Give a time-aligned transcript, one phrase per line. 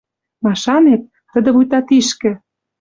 [0.43, 1.01] Машанет,
[1.31, 2.31] тӹдӹ вуйта тишкӹ